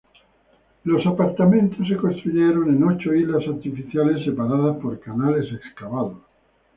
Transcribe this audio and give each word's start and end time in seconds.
Los 0.83 1.05
apartamentos 1.05 1.87
se 1.87 1.95
construyeron 1.95 2.69
en 2.75 2.83
ocho 2.83 3.13
islas 3.13 3.47
artificiales, 3.47 4.25
separados 4.25 4.77
por 4.81 4.99
canales 4.99 5.45
excavados. 5.53 6.17